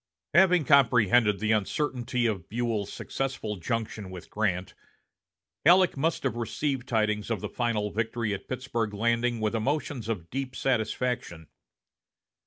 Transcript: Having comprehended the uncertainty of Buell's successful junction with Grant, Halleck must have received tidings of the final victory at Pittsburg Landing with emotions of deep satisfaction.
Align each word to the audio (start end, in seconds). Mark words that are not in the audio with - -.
Having 0.33 0.65
comprehended 0.65 1.37
the 1.37 1.51
uncertainty 1.51 2.25
of 2.25 2.49
Buell's 2.49 2.91
successful 2.91 3.57
junction 3.57 4.09
with 4.09 4.31
Grant, 4.31 4.73
Halleck 5.63 5.95
must 5.95 6.23
have 6.23 6.35
received 6.35 6.87
tidings 6.89 7.29
of 7.29 7.39
the 7.39 7.47
final 7.47 7.91
victory 7.91 8.33
at 8.33 8.47
Pittsburg 8.47 8.95
Landing 8.95 9.39
with 9.39 9.53
emotions 9.53 10.09
of 10.09 10.31
deep 10.31 10.55
satisfaction. 10.55 11.49